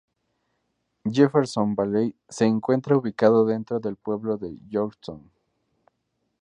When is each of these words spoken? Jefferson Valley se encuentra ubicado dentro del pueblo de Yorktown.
Jefferson 1.07 1.75
Valley 1.75 2.15
se 2.27 2.45
encuentra 2.45 2.97
ubicado 2.97 3.45
dentro 3.45 3.79
del 3.79 3.97
pueblo 3.97 4.35
de 4.35 4.57
Yorktown. 4.67 5.29